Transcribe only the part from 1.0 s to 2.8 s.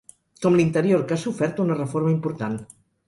que ha sofert una reforma important.